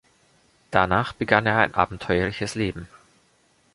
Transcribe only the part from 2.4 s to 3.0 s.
Leben.